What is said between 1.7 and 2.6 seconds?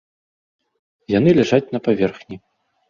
на паверхні.